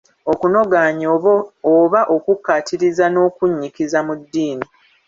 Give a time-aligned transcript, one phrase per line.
[0.31, 1.07] Okunogaanya
[1.85, 4.65] oba okukkaatiriza n'okunnyikiza mu ddiini.